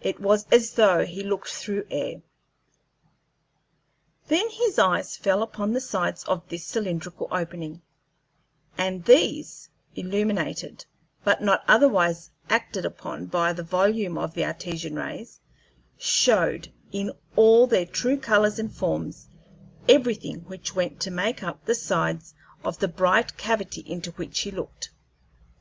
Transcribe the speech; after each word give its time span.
It 0.00 0.18
was 0.18 0.46
as 0.50 0.72
though 0.72 1.04
he 1.06 1.22
looked 1.22 1.50
through 1.50 1.86
air. 1.92 2.22
Then 4.26 4.50
his 4.50 4.80
eyes 4.80 5.16
fell 5.16 5.44
upon 5.44 5.72
the 5.72 5.80
sides 5.80 6.24
of 6.24 6.42
this 6.48 6.66
cylindrical 6.66 7.28
opening, 7.30 7.80
and 8.76 9.04
these, 9.04 9.68
illuminated, 9.94 10.86
but 11.22 11.40
not 11.40 11.62
otherwise 11.68 12.32
acted 12.48 12.84
upon 12.84 13.26
by 13.26 13.52
the 13.52 13.62
volume 13.62 14.18
of 14.18 14.36
Artesian 14.36 14.96
rays, 14.96 15.38
showed, 15.96 16.72
in 16.90 17.12
all 17.36 17.68
their 17.68 17.86
true 17.86 18.16
colors 18.18 18.58
and 18.58 18.74
forms, 18.74 19.28
everything 19.88 20.40
which 20.46 20.74
went 20.74 20.98
to 21.02 21.12
make 21.12 21.44
up 21.44 21.64
the 21.64 21.76
sides 21.76 22.34
of 22.64 22.80
the 22.80 22.88
bright 22.88 23.36
cavity 23.36 23.82
into 23.86 24.10
which 24.10 24.40
he 24.40 24.50
looked. 24.50 24.90